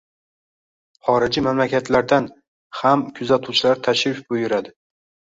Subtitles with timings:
[1.09, 2.29] Xorijiy mamlakatlardan
[2.79, 4.73] ham kuzatuvchilar tashrif buyuradi.